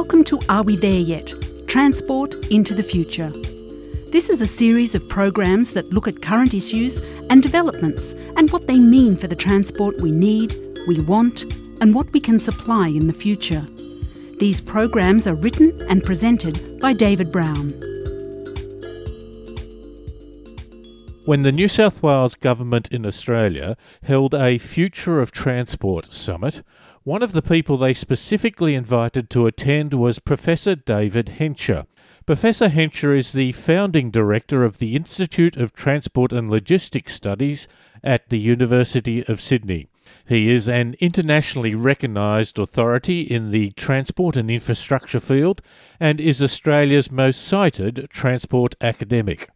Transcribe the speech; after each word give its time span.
Welcome 0.00 0.22
to 0.24 0.40
Are 0.48 0.62
We 0.62 0.76
There 0.76 1.00
Yet? 1.00 1.34
Transport 1.66 2.32
into 2.52 2.72
the 2.72 2.84
Future. 2.84 3.30
This 4.12 4.30
is 4.30 4.40
a 4.40 4.46
series 4.46 4.94
of 4.94 5.08
programs 5.08 5.72
that 5.72 5.92
look 5.92 6.06
at 6.06 6.22
current 6.22 6.54
issues 6.54 7.00
and 7.30 7.42
developments 7.42 8.12
and 8.36 8.48
what 8.52 8.68
they 8.68 8.78
mean 8.78 9.16
for 9.16 9.26
the 9.26 9.34
transport 9.34 10.00
we 10.00 10.12
need, 10.12 10.54
we 10.86 11.02
want, 11.02 11.42
and 11.80 11.96
what 11.96 12.12
we 12.12 12.20
can 12.20 12.38
supply 12.38 12.86
in 12.86 13.08
the 13.08 13.12
future. 13.12 13.66
These 14.38 14.60
programs 14.60 15.26
are 15.26 15.34
written 15.34 15.76
and 15.90 16.04
presented 16.04 16.78
by 16.80 16.92
David 16.92 17.32
Brown. 17.32 17.70
When 21.24 21.42
the 21.42 21.52
New 21.52 21.66
South 21.66 22.04
Wales 22.04 22.36
Government 22.36 22.86
in 22.92 23.04
Australia 23.04 23.76
held 24.04 24.32
a 24.32 24.58
Future 24.58 25.20
of 25.20 25.32
Transport 25.32 26.12
Summit, 26.12 26.62
one 27.08 27.22
of 27.22 27.32
the 27.32 27.40
people 27.40 27.78
they 27.78 27.94
specifically 27.94 28.74
invited 28.74 29.30
to 29.30 29.46
attend 29.46 29.94
was 29.94 30.18
Professor 30.18 30.74
David 30.74 31.30
Hensher. 31.30 31.86
Professor 32.26 32.68
Hensher 32.68 33.14
is 33.14 33.32
the 33.32 33.52
founding 33.52 34.10
director 34.10 34.62
of 34.62 34.76
the 34.76 34.94
Institute 34.94 35.56
of 35.56 35.72
Transport 35.72 36.34
and 36.34 36.50
Logistics 36.50 37.14
Studies 37.14 37.66
at 38.04 38.28
the 38.28 38.38
University 38.38 39.26
of 39.26 39.40
Sydney. 39.40 39.88
He 40.28 40.50
is 40.50 40.68
an 40.68 40.96
internationally 41.00 41.74
recognised 41.74 42.58
authority 42.58 43.22
in 43.22 43.52
the 43.52 43.70
transport 43.70 44.36
and 44.36 44.50
infrastructure 44.50 45.18
field 45.18 45.62
and 45.98 46.20
is 46.20 46.42
Australia's 46.42 47.10
most 47.10 47.42
cited 47.42 48.08
transport 48.10 48.74
academic. 48.82 49.48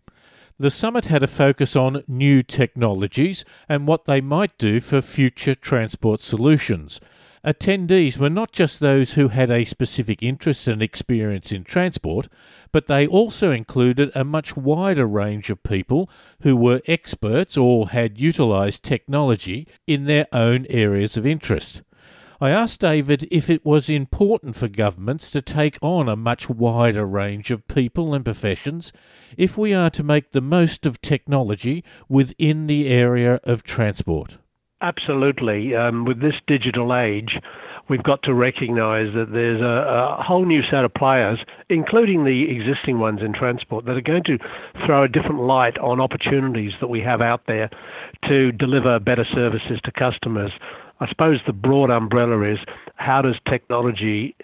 The 0.59 0.71
summit 0.71 1.05
had 1.05 1.23
a 1.23 1.27
focus 1.27 1.77
on 1.77 2.03
new 2.09 2.43
technologies 2.43 3.45
and 3.69 3.87
what 3.87 4.07
they 4.07 4.23
might 4.23 4.57
do 4.57 4.81
for 4.81 5.03
future 5.03 5.55
transport 5.55 6.21
solutions. 6.21 6.99
Attendees 7.45 8.19
were 8.19 8.31
not 8.31 8.53
just 8.53 8.79
those 8.79 9.15
who 9.15 9.27
had 9.27 9.51
a 9.51 9.65
specific 9.65 10.23
interest 10.23 10.69
and 10.69 10.81
experience 10.81 11.51
in 11.51 11.65
transport, 11.65 12.29
but 12.71 12.87
they 12.87 13.05
also 13.05 13.51
included 13.51 14.13
a 14.15 14.23
much 14.23 14.57
wider 14.57 15.07
range 15.07 15.51
of 15.51 15.65
people 15.65 16.09
who 16.43 16.55
were 16.55 16.83
experts 16.87 17.57
or 17.57 17.89
had 17.89 18.21
utilised 18.21 18.85
technology 18.85 19.67
in 19.89 20.05
their 20.05 20.29
own 20.33 20.67
areas 20.71 21.17
of 21.17 21.27
interest. 21.27 21.83
I 22.41 22.51
asked 22.51 22.81
David 22.81 23.27
if 23.31 23.51
it 23.51 23.65
was 23.65 23.91
important 23.91 24.55
for 24.55 24.69
governments 24.69 25.33
to 25.33 25.43
take 25.43 25.79
on 25.83 26.09
a 26.09 26.15
much 26.15 26.49
wider 26.49 27.05
range 27.05 27.51
of 27.51 27.67
people 27.67 28.15
and 28.15 28.25
professions 28.25 28.93
if 29.37 29.59
we 29.59 29.75
are 29.75 29.91
to 29.91 30.05
make 30.05 30.31
the 30.31 30.41
most 30.41 30.87
of 30.87 31.03
technology 31.03 31.83
within 32.09 32.69
the 32.69 32.89
area 32.89 33.41
of 33.43 33.65
transport. 33.65 34.39
Absolutely. 34.83 35.77
Um, 35.77 36.05
with 36.05 36.21
this 36.21 36.35
digital 36.49 36.93
age, 36.93 37.39
we've 37.89 38.03
got 38.03 38.25
to 38.25 38.35
recognise 38.35 39.15
that 39.15 39.33
there's 39.33 39.61
a, 39.61 40.19
a, 40.19 40.23
whole 40.23 40.45
new 40.45 40.63
set 40.63 40.85
of 40.85 40.93
players, 40.93 41.39
including 41.69 42.25
the 42.25 42.51
existing 42.51 42.99
ones 42.99 43.21
in 43.23 43.33
transport, 43.33 43.85
that 43.85 43.97
are 43.97 44.01
going 44.01 44.25
to 44.25 44.39
throw 44.85 45.05
a 45.05 45.09
different 45.09 45.41
light 45.41 45.79
on 45.79 46.01
opportunities 46.01 46.73
that 46.81 46.89
we 46.89 47.01
have 47.01 47.21
out 47.21 47.47
there 47.47 47.71
to 48.27 48.51
deliver 48.51 48.99
better 48.99 49.25
services 49.33 49.81
to 49.85 49.93
customers. 49.93 50.51
I 50.99 51.09
suppose 51.09 51.39
the 51.47 51.53
broad 51.53 51.91
umbrella 51.91 52.43
is 52.43 52.59
how 52.97 53.23
does 53.23 53.37
technology 53.49 54.35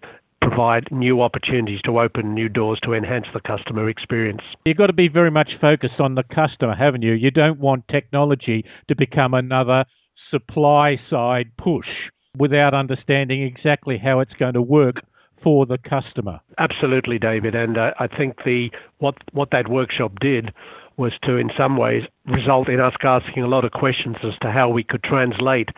provide 0.41 0.87
new 0.93 1.21
opportunities 1.21 1.81
to 1.83 1.99
open 2.01 2.33
new 2.33 2.49
doors 2.49 2.79
to 2.85 2.95
enhance 2.95 3.27
the 3.35 3.41
customer 3.41 3.89
experience. 3.89 4.43
You've 4.65 4.77
got 4.77 4.87
to 4.87 4.93
be 4.93 5.09
very 5.09 5.33
much 5.33 5.59
focused 5.61 5.99
on 5.99 6.15
the 6.15 6.23
customer, 6.23 6.77
haven't 6.77 7.03
you? 7.03 7.13
You 7.13 7.33
don't 7.33 7.59
want 7.59 7.89
technology 7.89 8.65
to 8.87 8.95
become 8.95 9.35
another 9.35 9.85
supply 10.31 11.01
side 11.11 11.51
push 11.57 11.89
without 12.37 12.75
understanding 12.75 13.43
exactly 13.43 13.99
how 13.99 14.21
it's 14.21 14.35
going 14.35 14.55
to 14.55 14.63
work 14.63 15.03
for 15.43 15.67
the 15.67 15.79
customer. 15.79 16.41
Absolutely, 16.59 17.19
David. 17.19 17.55
And 17.55 17.79
uh, 17.79 17.93
I 17.99 18.07
think 18.07 18.45
the 18.45 18.71
what 18.99 19.17
what 19.33 19.51
that 19.51 19.69
workshop 19.69 20.19
did 20.21 20.53
was 20.97 21.13
to, 21.23 21.37
in 21.37 21.49
some 21.57 21.77
ways, 21.77 22.03
result 22.27 22.69
in 22.69 22.81
us 22.81 22.95
asking 23.03 23.45
a 23.45 23.47
lot 23.47 23.65
of 23.65 23.71
questions 23.71 24.17
as 24.25 24.37
to 24.41 24.51
how 24.51 24.69
we 24.69 24.83
could 24.83 25.03
translate 25.05 25.69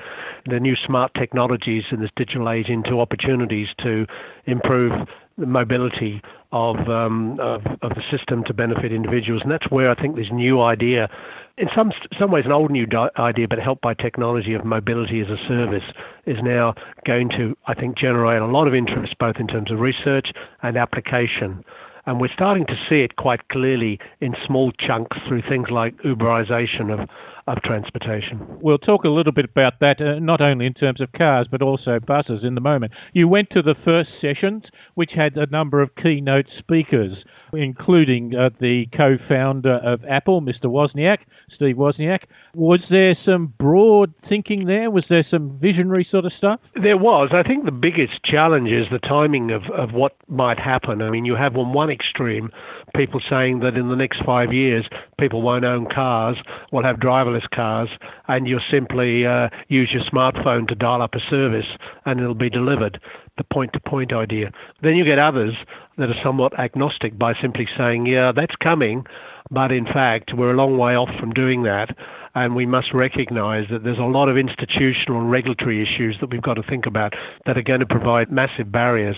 the 0.46 0.58
new 0.58 0.74
smart 0.74 1.12
technologies 1.14 1.84
in 1.90 2.00
this 2.00 2.10
digital 2.16 2.48
age 2.48 2.68
into 2.70 3.00
opportunities 3.00 3.68
to 3.78 4.06
improve 4.46 4.92
the 5.40 5.46
mobility 5.46 6.22
of, 6.52 6.76
um, 6.88 7.38
of, 7.40 7.62
of 7.82 7.94
the 7.94 8.02
system 8.10 8.44
to 8.44 8.54
benefit 8.54 8.92
individuals, 8.92 9.42
and 9.42 9.50
that's 9.50 9.70
where 9.70 9.90
I 9.90 9.94
think 9.94 10.16
this 10.16 10.30
new 10.32 10.60
idea, 10.60 11.08
in 11.56 11.68
some 11.74 11.92
some 12.18 12.30
ways 12.30 12.44
an 12.46 12.52
old 12.52 12.70
new 12.70 12.86
di- 12.86 13.10
idea, 13.18 13.48
but 13.48 13.58
helped 13.58 13.82
by 13.82 13.94
technology 13.94 14.54
of 14.54 14.64
mobility 14.64 15.20
as 15.20 15.28
a 15.28 15.36
service, 15.48 15.84
is 16.26 16.38
now 16.42 16.74
going 17.04 17.28
to 17.30 17.56
I 17.66 17.74
think 17.74 17.96
generate 17.96 18.42
a 18.42 18.46
lot 18.46 18.66
of 18.66 18.74
interest 18.74 19.18
both 19.18 19.36
in 19.36 19.46
terms 19.46 19.70
of 19.70 19.80
research 19.80 20.32
and 20.62 20.76
application. 20.76 21.64
And 22.06 22.20
we're 22.20 22.32
starting 22.32 22.66
to 22.66 22.78
see 22.88 23.02
it 23.02 23.16
quite 23.16 23.48
clearly 23.48 24.00
in 24.20 24.34
small 24.46 24.72
chunks 24.72 25.18
through 25.28 25.42
things 25.42 25.70
like 25.70 25.96
Uberization 25.98 26.90
of, 26.92 27.08
of 27.56 27.62
transportation. 27.62 28.40
We'll 28.60 28.78
talk 28.78 29.04
a 29.04 29.08
little 29.08 29.32
bit 29.32 29.44
about 29.44 29.80
that, 29.80 30.00
uh, 30.00 30.18
not 30.18 30.40
only 30.40 30.66
in 30.66 30.74
terms 30.74 31.00
of 31.00 31.12
cars, 31.12 31.46
but 31.50 31.62
also 31.62 32.00
buses 32.00 32.44
in 32.44 32.54
the 32.54 32.60
moment. 32.60 32.92
You 33.12 33.28
went 33.28 33.50
to 33.50 33.62
the 33.62 33.74
first 33.84 34.10
sessions, 34.20 34.64
which 34.94 35.12
had 35.12 35.36
a 35.36 35.46
number 35.46 35.80
of 35.80 35.94
keynote 35.96 36.46
speakers, 36.58 37.24
including 37.52 38.34
uh, 38.34 38.50
the 38.60 38.86
co 38.92 39.18
founder 39.28 39.74
of 39.74 40.04
Apple, 40.04 40.40
Mr. 40.42 40.64
Wozniak, 40.64 41.18
Steve 41.54 41.76
Wozniak. 41.76 42.24
Was 42.54 42.80
there 42.90 43.16
some 43.24 43.54
broad 43.58 44.12
thinking 44.28 44.66
there? 44.66 44.90
Was 44.90 45.04
there 45.08 45.24
some 45.28 45.58
visionary 45.58 46.06
sort 46.10 46.24
of 46.24 46.32
stuff? 46.32 46.60
There 46.80 46.96
was. 46.96 47.30
I 47.32 47.42
think 47.42 47.64
the 47.64 47.72
biggest 47.72 48.22
challenge 48.22 48.70
is 48.70 48.88
the 48.90 48.98
timing 48.98 49.50
of, 49.50 49.64
of 49.70 49.92
what 49.92 50.16
might 50.28 50.58
happen. 50.58 51.02
I 51.02 51.10
mean, 51.10 51.24
you 51.24 51.36
have 51.36 51.56
on 51.56 51.72
one 51.72 51.90
extreme 51.90 52.50
people 52.94 53.20
saying 53.20 53.60
that 53.60 53.76
in 53.76 53.88
the 53.88 53.96
next 53.96 54.22
five 54.24 54.52
years 54.52 54.88
people 55.18 55.42
won't 55.42 55.64
own 55.64 55.86
cars, 55.86 56.36
will 56.72 56.82
have 56.82 56.96
driverless 56.96 57.39
cars, 57.46 57.88
and 58.28 58.46
you'll 58.46 58.60
simply 58.70 59.26
uh, 59.26 59.48
use 59.68 59.92
your 59.92 60.02
smartphone 60.04 60.66
to 60.68 60.74
dial 60.74 61.02
up 61.02 61.14
a 61.14 61.20
service 61.20 61.66
and 62.04 62.20
it'll 62.20 62.34
be 62.34 62.50
delivered 62.50 63.00
the 63.36 63.44
point 63.44 63.72
to 63.72 63.80
point 63.80 64.12
idea. 64.12 64.52
Then 64.82 64.96
you 64.96 65.04
get 65.04 65.18
others 65.18 65.54
that 65.96 66.10
are 66.10 66.22
somewhat 66.22 66.58
agnostic 66.58 67.18
by 67.18 67.34
simply 67.40 67.66
saying, 67.76 68.06
yeah, 68.06 68.32
that's 68.32 68.56
coming, 68.56 69.06
but 69.50 69.72
in 69.72 69.86
fact, 69.86 70.34
we're 70.34 70.52
a 70.52 70.56
long 70.56 70.78
way 70.78 70.94
off 70.94 71.10
from 71.18 71.32
doing 71.32 71.62
that. 71.64 71.96
And 72.34 72.54
we 72.54 72.66
must 72.66 72.94
recognize 72.94 73.66
that 73.70 73.82
there's 73.82 73.98
a 73.98 74.02
lot 74.02 74.28
of 74.28 74.36
institutional 74.36 75.20
and 75.20 75.30
regulatory 75.30 75.82
issues 75.82 76.16
that 76.20 76.30
we've 76.30 76.42
got 76.42 76.54
to 76.54 76.62
think 76.62 76.86
about 76.86 77.14
that 77.46 77.58
are 77.58 77.62
going 77.62 77.80
to 77.80 77.86
provide 77.86 78.30
massive 78.30 78.70
barriers. 78.70 79.16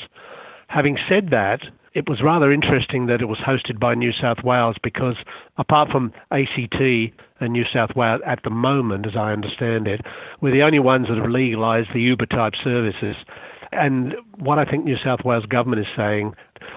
Having 0.68 0.98
said 1.08 1.28
that, 1.30 1.60
it 1.94 2.08
was 2.08 2.22
rather 2.22 2.50
interesting 2.50 3.06
that 3.06 3.20
it 3.20 3.26
was 3.26 3.38
hosted 3.38 3.78
by 3.78 3.94
New 3.94 4.12
South 4.12 4.42
Wales 4.42 4.76
because 4.82 5.16
apart 5.58 5.90
from 5.90 6.12
ACT 6.30 6.80
and 7.42 7.52
New 7.52 7.64
South 7.72 7.94
Wales 7.94 8.20
at 8.26 8.42
the 8.44 8.50
moment, 8.50 9.06
as 9.06 9.16
I 9.16 9.32
understand 9.32 9.86
it, 9.86 10.00
we're 10.40 10.52
the 10.52 10.62
only 10.62 10.78
ones 10.78 11.08
that 11.08 11.18
have 11.18 11.28
legalised 11.28 11.90
the 11.92 12.00
Uber 12.00 12.26
type 12.26 12.54
services. 12.62 13.16
And 13.72 14.14
what 14.38 14.58
I 14.58 14.64
think 14.64 14.84
New 14.84 14.98
South 15.02 15.24
Wales 15.24 15.46
government 15.46 15.80
is 15.80 15.88
saying, 15.96 16.34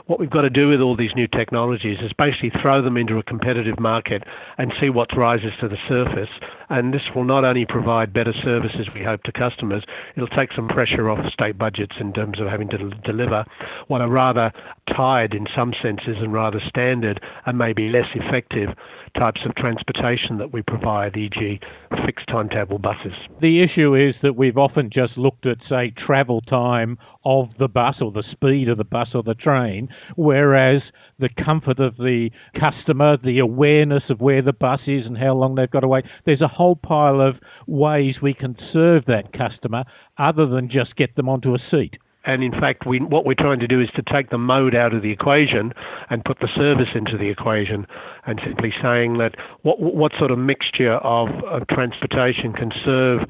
what 0.07 0.19
we've 0.19 0.29
got 0.29 0.41
to 0.41 0.49
do 0.49 0.69
with 0.69 0.81
all 0.81 0.95
these 0.95 1.15
new 1.15 1.27
technologies 1.27 1.99
is 2.01 2.11
basically 2.13 2.51
throw 2.61 2.81
them 2.81 2.97
into 2.97 3.17
a 3.17 3.23
competitive 3.23 3.79
market 3.79 4.23
and 4.57 4.73
see 4.79 4.89
what 4.89 5.15
rises 5.15 5.51
to 5.59 5.67
the 5.67 5.77
surface. 5.87 6.29
And 6.69 6.93
this 6.93 7.03
will 7.13 7.23
not 7.23 7.45
only 7.45 7.65
provide 7.65 8.13
better 8.13 8.33
services, 8.33 8.87
we 8.93 9.03
hope, 9.03 9.23
to 9.23 9.31
customers, 9.31 9.83
it'll 10.15 10.27
take 10.27 10.51
some 10.53 10.67
pressure 10.67 11.09
off 11.09 11.31
state 11.31 11.57
budgets 11.57 11.95
in 11.99 12.13
terms 12.13 12.39
of 12.39 12.47
having 12.47 12.69
to 12.69 12.89
deliver 13.03 13.45
what 13.87 14.01
are 14.01 14.09
rather 14.09 14.51
tired 14.95 15.33
in 15.33 15.47
some 15.55 15.73
senses 15.81 16.17
and 16.19 16.33
rather 16.33 16.59
standard 16.59 17.21
and 17.45 17.57
maybe 17.57 17.89
less 17.89 18.07
effective 18.15 18.69
types 19.15 19.41
of 19.45 19.55
transportation 19.55 20.37
that 20.37 20.51
we 20.51 20.61
provide, 20.61 21.15
e.g., 21.15 21.59
fixed 22.05 22.27
timetable 22.27 22.77
buses. 22.77 23.13
The 23.41 23.61
issue 23.61 23.95
is 23.95 24.15
that 24.21 24.35
we've 24.35 24.57
often 24.57 24.89
just 24.89 25.17
looked 25.17 25.45
at, 25.45 25.57
say, 25.69 25.91
travel 25.91 26.41
time 26.41 26.97
of 27.23 27.49
the 27.57 27.67
bus 27.67 27.95
or 28.01 28.11
the 28.11 28.23
speed 28.29 28.69
of 28.69 28.77
the 28.77 28.83
bus 28.83 29.09
or 29.15 29.23
the 29.23 29.33
train, 29.33 29.89
whereas 30.15 30.81
the 31.17 31.29
comfort 31.29 31.79
of 31.79 31.95
the 31.97 32.29
customer, 32.59 33.17
the 33.17 33.39
awareness 33.39 34.03
of 34.09 34.19
where 34.19 34.41
the 34.41 34.53
bus 34.53 34.81
is 34.85 35.05
and 35.05 35.17
how 35.17 35.33
long 35.33 35.55
they've 35.55 35.71
got 35.71 35.79
to 35.79 35.87
wait, 35.87 36.05
there's 36.25 36.41
a 36.41 36.47
whole 36.55 36.75
pile 36.75 37.21
of 37.21 37.35
ways 37.67 38.15
we 38.21 38.33
can 38.33 38.55
serve 38.71 39.05
that 39.05 39.33
customer 39.33 39.83
other 40.17 40.45
than 40.45 40.69
just 40.69 40.95
get 40.95 41.15
them 41.15 41.29
onto 41.29 41.53
a 41.53 41.59
seat. 41.71 41.97
And 42.25 42.43
in 42.43 42.51
fact, 42.51 42.87
we, 42.87 42.99
what 42.99 43.25
we're 43.25 43.35
trying 43.35 43.59
to 43.59 43.67
do 43.67 43.79
is 43.79 43.89
to 43.95 44.01
take 44.01 44.31
the 44.31 44.37
mode 44.37 44.73
out 44.73 44.93
of 44.93 45.03
the 45.03 45.11
equation 45.11 45.73
and 46.09 46.25
put 46.25 46.39
the 46.39 46.47
service 46.55 46.89
into 46.95 47.17
the 47.17 47.29
equation, 47.29 47.85
and 48.25 48.41
simply 48.43 48.73
saying 48.81 49.19
that 49.19 49.35
what 49.61 49.79
what 49.79 50.11
sort 50.17 50.31
of 50.31 50.39
mixture 50.39 50.93
of, 50.93 51.29
of 51.43 51.67
transportation 51.67 52.51
can 52.51 52.71
serve 52.83 53.21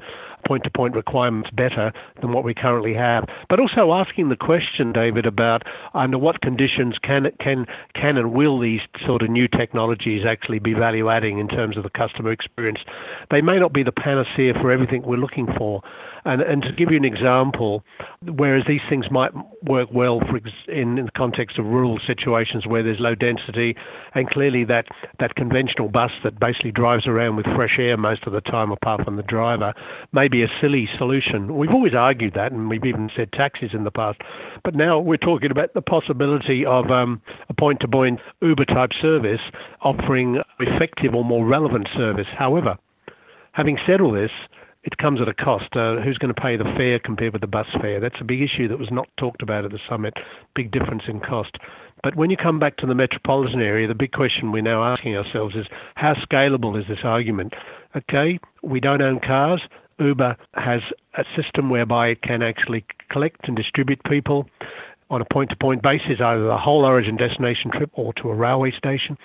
point-to-point 0.46 0.94
requirements 0.94 1.50
better 1.50 1.92
than 2.20 2.32
what 2.32 2.44
we 2.44 2.54
currently 2.54 2.94
have. 2.94 3.28
But 3.48 3.60
also 3.60 3.92
asking 3.92 4.28
the 4.28 4.36
question, 4.36 4.92
David, 4.92 5.26
about 5.26 5.64
under 5.94 6.18
what 6.18 6.40
conditions 6.40 6.98
can 7.02 7.30
can 7.40 7.66
can 7.94 8.16
and 8.16 8.32
will 8.32 8.58
these 8.58 8.80
sort 9.04 9.22
of 9.22 9.30
new 9.30 9.48
technologies 9.48 10.24
actually 10.24 10.58
be 10.58 10.74
value 10.74 11.10
adding 11.10 11.38
in 11.38 11.48
terms 11.48 11.76
of 11.76 11.82
the 11.82 11.90
customer 11.90 12.30
experience? 12.30 12.80
They 13.30 13.42
may 13.42 13.58
not 13.58 13.72
be 13.72 13.82
the 13.82 13.92
panacea 13.92 14.54
for 14.54 14.70
everything 14.70 15.02
we're 15.02 15.16
looking 15.16 15.46
for, 15.58 15.82
And, 16.26 16.42
and 16.42 16.62
to 16.62 16.72
give 16.72 16.90
you 16.90 16.96
an 16.96 17.04
example, 17.04 17.84
whereas 18.20 18.64
these 18.66 18.80
things 18.88 19.12
might 19.12 19.30
work 19.62 19.88
well 19.92 20.18
for 20.18 20.38
in, 20.68 20.98
in 20.98 21.04
the 21.04 21.12
context 21.12 21.56
of 21.56 21.66
rural 21.66 22.00
situations 22.04 22.66
where 22.66 22.82
there's 22.82 22.98
low 22.98 23.14
density, 23.14 23.76
and 24.12 24.28
clearly 24.28 24.64
that, 24.64 24.86
that 25.20 25.36
conventional 25.36 25.88
bus 25.88 26.10
that 26.24 26.40
basically 26.40 26.72
drives 26.72 27.06
around 27.06 27.36
with 27.36 27.46
fresh 27.54 27.78
air 27.78 27.96
most 27.96 28.24
of 28.26 28.32
the 28.32 28.40
time, 28.40 28.72
apart 28.72 29.04
from 29.04 29.14
the 29.14 29.22
driver, 29.22 29.72
may 30.12 30.26
be 30.26 30.42
a 30.42 30.48
silly 30.60 30.88
solution. 30.98 31.56
We've 31.56 31.70
always 31.70 31.94
argued 31.94 32.34
that, 32.34 32.50
and 32.50 32.68
we've 32.68 32.84
even 32.84 33.08
said 33.14 33.32
taxis 33.32 33.70
in 33.72 33.84
the 33.84 33.92
past. 33.92 34.20
But 34.64 34.74
now 34.74 34.98
we're 34.98 35.18
talking 35.18 35.52
about 35.52 35.74
the 35.74 35.82
possibility 35.82 36.66
of 36.66 36.90
um, 36.90 37.22
a 37.48 37.54
point 37.54 37.78
to 37.80 37.88
point 37.88 38.18
Uber 38.42 38.64
type 38.64 38.90
service 39.00 39.40
offering 39.82 40.42
effective 40.58 41.14
or 41.14 41.24
more 41.24 41.46
relevant 41.46 41.86
service. 41.96 42.26
However, 42.36 42.76
having 43.52 43.78
said 43.86 44.00
all 44.00 44.10
this, 44.10 44.32
it 44.86 44.96
comes 44.98 45.20
at 45.20 45.28
a 45.28 45.34
cost. 45.34 45.76
Uh, 45.76 45.96
who's 45.96 46.16
going 46.16 46.32
to 46.32 46.40
pay 46.40 46.56
the 46.56 46.64
fare 46.76 46.98
compared 46.98 47.32
with 47.32 47.42
the 47.42 47.48
bus 47.48 47.66
fare? 47.80 48.00
That's 48.00 48.20
a 48.20 48.24
big 48.24 48.40
issue 48.40 48.68
that 48.68 48.78
was 48.78 48.90
not 48.90 49.08
talked 49.18 49.42
about 49.42 49.64
at 49.64 49.72
the 49.72 49.80
summit. 49.88 50.14
Big 50.54 50.70
difference 50.70 51.02
in 51.08 51.20
cost. 51.20 51.58
But 52.02 52.14
when 52.14 52.30
you 52.30 52.36
come 52.36 52.60
back 52.60 52.76
to 52.78 52.86
the 52.86 52.94
metropolitan 52.94 53.60
area, 53.60 53.88
the 53.88 53.94
big 53.94 54.12
question 54.12 54.52
we're 54.52 54.62
now 54.62 54.84
asking 54.84 55.16
ourselves 55.16 55.56
is 55.56 55.66
how 55.96 56.14
scalable 56.14 56.80
is 56.80 56.86
this 56.86 57.00
argument? 57.02 57.54
Okay, 57.96 58.38
we 58.62 58.78
don't 58.78 59.02
own 59.02 59.18
cars. 59.18 59.62
Uber 59.98 60.36
has 60.54 60.82
a 61.14 61.24
system 61.34 61.68
whereby 61.68 62.08
it 62.08 62.22
can 62.22 62.42
actually 62.42 62.84
collect 63.10 63.48
and 63.48 63.56
distribute 63.56 64.02
people 64.04 64.48
on 65.10 65.20
a 65.20 65.24
point 65.24 65.50
to 65.50 65.56
point 65.56 65.82
basis, 65.82 66.20
either 66.20 66.46
the 66.46 66.58
whole 66.58 66.84
origin 66.84 67.16
destination 67.16 67.70
trip 67.70 67.90
or 67.94 68.12
to 68.14 68.28
a 68.28 68.34
railway 68.34 68.70
station. 68.70 69.16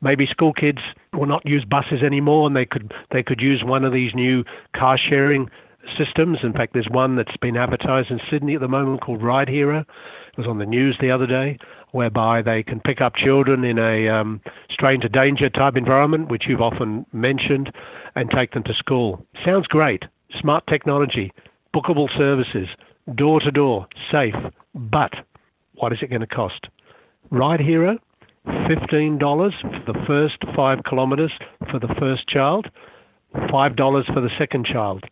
Maybe 0.00 0.26
school 0.26 0.52
kids 0.52 0.78
will 1.12 1.26
not 1.26 1.44
use 1.44 1.64
buses 1.64 2.02
anymore 2.02 2.46
and 2.46 2.54
they 2.54 2.66
could 2.66 2.92
they 3.10 3.22
could 3.22 3.40
use 3.40 3.64
one 3.64 3.84
of 3.84 3.92
these 3.92 4.14
new 4.14 4.44
car 4.74 4.96
sharing 4.96 5.50
systems. 5.96 6.38
In 6.42 6.52
fact, 6.52 6.72
there's 6.72 6.88
one 6.90 7.16
that's 7.16 7.36
been 7.36 7.56
advertised 7.56 8.10
in 8.10 8.20
Sydney 8.30 8.54
at 8.54 8.60
the 8.60 8.68
moment 8.68 9.00
called 9.00 9.22
Ride 9.22 9.48
Hero. 9.48 9.80
It 9.80 10.38
was 10.38 10.46
on 10.46 10.58
the 10.58 10.66
news 10.66 10.96
the 11.00 11.10
other 11.10 11.26
day, 11.26 11.58
whereby 11.92 12.42
they 12.42 12.62
can 12.62 12.80
pick 12.80 13.00
up 13.00 13.16
children 13.16 13.64
in 13.64 13.78
a 13.78 14.08
um, 14.08 14.40
stranger 14.70 15.08
danger 15.08 15.48
type 15.48 15.76
environment, 15.76 16.28
which 16.28 16.46
you've 16.46 16.60
often 16.60 17.06
mentioned, 17.12 17.72
and 18.14 18.30
take 18.30 18.52
them 18.52 18.62
to 18.64 18.74
school. 18.74 19.24
Sounds 19.44 19.66
great. 19.66 20.04
Smart 20.38 20.66
technology, 20.66 21.32
bookable 21.74 22.14
services, 22.16 22.68
door 23.14 23.40
to 23.40 23.50
door, 23.50 23.86
safe. 24.10 24.34
But 24.74 25.14
what 25.74 25.92
is 25.92 26.00
it 26.02 26.10
going 26.10 26.20
to 26.20 26.26
cost? 26.26 26.68
Ride 27.30 27.60
Hero, 27.60 27.98
$15 28.48 29.60
for 29.60 29.92
the 29.92 29.98
first 30.06 30.36
five 30.54 30.80
kilometres 30.84 31.32
for 31.70 31.78
the 31.78 31.94
first 31.98 32.26
child, 32.28 32.70
$5 33.34 34.14
for 34.14 34.20
the 34.20 34.30
second 34.38 34.66
child. 34.66 35.04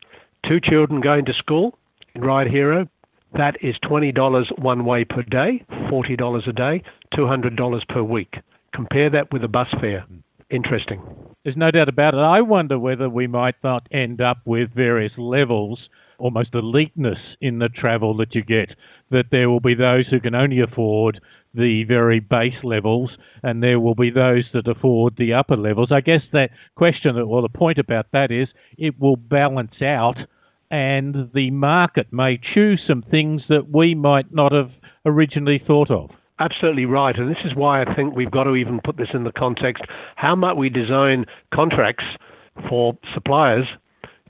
Two 0.46 0.60
children 0.60 1.00
going 1.00 1.24
to 1.24 1.34
school 1.34 1.78
in 2.14 2.22
Ride 2.22 2.48
Hero, 2.48 2.88
that 3.34 3.56
is 3.62 3.76
$20 3.84 4.58
one 4.58 4.84
way 4.84 5.04
per 5.04 5.22
day, 5.22 5.64
$40 5.70 6.48
a 6.48 6.52
day, 6.52 6.82
$200 7.14 7.88
per 7.88 8.02
week. 8.02 8.36
Compare 8.72 9.10
that 9.10 9.32
with 9.32 9.44
a 9.44 9.48
bus 9.48 9.68
fare. 9.80 10.06
Interesting. 10.50 11.02
There's 11.44 11.56
no 11.56 11.70
doubt 11.70 11.88
about 11.88 12.14
it. 12.14 12.18
I 12.18 12.40
wonder 12.40 12.78
whether 12.78 13.08
we 13.08 13.26
might 13.26 13.56
not 13.64 13.88
end 13.90 14.20
up 14.20 14.38
with 14.44 14.74
various 14.74 15.12
levels 15.16 15.88
almost 16.18 16.54
eliteness 16.54 17.18
in 17.40 17.58
the 17.58 17.68
travel 17.68 18.16
that 18.16 18.34
you 18.34 18.42
get. 18.42 18.70
That 19.10 19.26
there 19.30 19.50
will 19.50 19.60
be 19.60 19.74
those 19.74 20.06
who 20.08 20.20
can 20.20 20.34
only 20.34 20.60
afford 20.60 21.20
the 21.54 21.84
very 21.84 22.20
base 22.20 22.62
levels, 22.62 23.16
and 23.42 23.62
there 23.62 23.80
will 23.80 23.94
be 23.94 24.10
those 24.10 24.44
that 24.52 24.68
afford 24.68 25.16
the 25.16 25.32
upper 25.32 25.56
levels. 25.56 25.90
I 25.90 26.00
guess 26.00 26.22
that 26.32 26.50
question, 26.74 27.18
or 27.18 27.42
the 27.42 27.48
point 27.48 27.78
about 27.78 28.06
that 28.12 28.30
is, 28.30 28.48
it 28.76 28.98
will 29.00 29.16
balance 29.16 29.80
out, 29.80 30.18
and 30.70 31.30
the 31.34 31.50
market 31.50 32.12
may 32.12 32.38
choose 32.38 32.82
some 32.86 33.02
things 33.02 33.42
that 33.48 33.70
we 33.70 33.94
might 33.94 34.34
not 34.34 34.52
have 34.52 34.72
originally 35.06 35.62
thought 35.64 35.90
of. 35.90 36.10
Absolutely 36.38 36.84
right. 36.84 37.16
And 37.16 37.30
this 37.30 37.44
is 37.44 37.54
why 37.54 37.82
I 37.82 37.94
think 37.94 38.14
we've 38.14 38.30
got 38.30 38.44
to 38.44 38.56
even 38.56 38.80
put 38.84 38.96
this 38.96 39.08
in 39.14 39.24
the 39.24 39.32
context 39.32 39.84
how 40.16 40.34
might 40.36 40.56
we 40.56 40.68
design 40.68 41.24
contracts 41.52 42.04
for 42.68 42.96
suppliers 43.14 43.66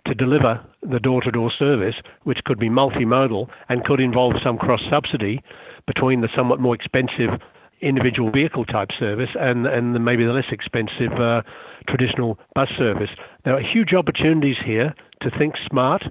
to 0.06 0.14
deliver 0.14 0.64
the 0.82 1.00
door 1.00 1.20
to 1.22 1.30
door 1.32 1.50
service, 1.50 1.96
which 2.22 2.44
could 2.44 2.58
be 2.58 2.68
multimodal 2.68 3.48
and 3.68 3.84
could 3.84 4.00
involve 4.00 4.34
some 4.42 4.56
cross 4.56 4.82
subsidy 4.88 5.42
between 5.86 6.20
the 6.20 6.28
somewhat 6.34 6.60
more 6.60 6.74
expensive 6.74 7.30
individual 7.80 8.30
vehicle 8.30 8.64
type 8.64 8.90
service 8.98 9.30
and, 9.38 9.66
and 9.66 9.94
the, 9.94 9.98
maybe 9.98 10.24
the 10.24 10.32
less 10.32 10.50
expensive 10.50 11.12
uh, 11.14 11.42
traditional 11.88 12.38
bus 12.54 12.68
service. 12.78 13.10
There 13.44 13.54
are 13.54 13.60
huge 13.60 13.92
opportunities 13.92 14.56
here 14.64 14.94
to 15.22 15.30
think 15.30 15.56
smart 15.68 16.04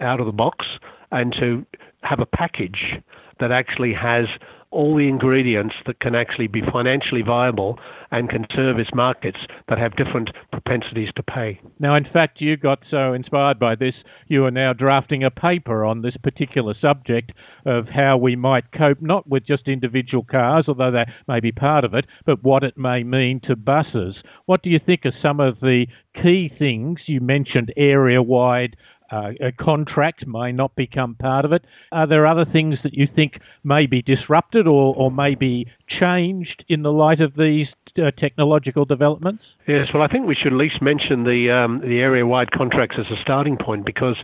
out 0.00 0.20
of 0.20 0.26
the 0.26 0.32
box 0.32 0.66
and 1.10 1.32
to 1.34 1.66
have 2.02 2.20
a 2.20 2.26
package 2.26 3.00
that 3.40 3.52
actually 3.52 3.94
has 3.94 4.26
all 4.70 4.96
the 4.96 5.08
ingredients 5.08 5.74
that 5.86 5.98
can 5.98 6.14
actually 6.14 6.46
be 6.46 6.62
financially 6.62 7.22
viable 7.22 7.78
and 8.12 8.30
can 8.30 8.46
service 8.54 8.88
markets 8.94 9.38
that 9.68 9.78
have 9.78 9.96
different 9.96 10.30
propensities 10.52 11.10
to 11.16 11.22
pay. 11.22 11.60
Now, 11.80 11.96
in 11.96 12.04
fact, 12.04 12.40
you 12.40 12.56
got 12.56 12.80
so 12.88 13.12
inspired 13.12 13.58
by 13.58 13.74
this, 13.74 13.94
you 14.28 14.44
are 14.44 14.50
now 14.50 14.72
drafting 14.72 15.24
a 15.24 15.30
paper 15.30 15.84
on 15.84 16.02
this 16.02 16.16
particular 16.22 16.74
subject 16.80 17.32
of 17.66 17.88
how 17.88 18.16
we 18.16 18.36
might 18.36 18.70
cope 18.70 19.02
not 19.02 19.28
with 19.28 19.44
just 19.44 19.66
individual 19.66 20.24
cars, 20.24 20.66
although 20.68 20.92
that 20.92 21.08
may 21.26 21.40
be 21.40 21.52
part 21.52 21.84
of 21.84 21.94
it, 21.94 22.06
but 22.24 22.44
what 22.44 22.62
it 22.62 22.78
may 22.78 23.02
mean 23.02 23.40
to 23.40 23.56
buses. 23.56 24.16
What 24.46 24.62
do 24.62 24.70
you 24.70 24.78
think 24.78 25.04
are 25.04 25.12
some 25.20 25.40
of 25.40 25.58
the 25.60 25.86
key 26.14 26.48
things 26.56 27.00
you 27.06 27.20
mentioned 27.20 27.72
area 27.76 28.22
wide 28.22 28.76
uh, 29.10 29.32
a 29.40 29.52
contract 29.52 30.26
may 30.26 30.52
not 30.52 30.74
become 30.76 31.14
part 31.14 31.44
of 31.44 31.52
it. 31.52 31.64
Are 31.92 32.06
there 32.06 32.26
other 32.26 32.44
things 32.44 32.78
that 32.82 32.94
you 32.94 33.06
think 33.06 33.40
may 33.64 33.86
be 33.86 34.02
disrupted 34.02 34.66
or, 34.66 34.94
or 34.94 35.10
may 35.10 35.34
be 35.34 35.66
changed 35.88 36.64
in 36.68 36.82
the 36.82 36.92
light 36.92 37.20
of 37.20 37.34
these 37.36 37.68
uh, 37.98 38.10
technological 38.12 38.84
developments? 38.84 39.42
Yes, 39.66 39.88
well, 39.92 40.02
I 40.02 40.08
think 40.08 40.26
we 40.26 40.34
should 40.34 40.52
at 40.52 40.58
least 40.58 40.80
mention 40.80 41.24
the 41.24 41.50
um, 41.50 41.80
the 41.80 42.00
area-wide 42.00 42.50
contracts 42.50 42.96
as 42.98 43.06
a 43.10 43.20
starting 43.20 43.56
point 43.56 43.84
because 43.84 44.16